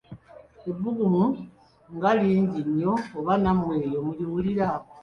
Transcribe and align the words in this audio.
Ebbugumu 0.69 1.23
nga 1.95 2.11
lingi 2.19 2.59
nnyo 2.67 2.93
oba 3.17 3.33
nammwe 3.43 3.73
eyo 3.87 3.99
muliwulira? 4.05 4.67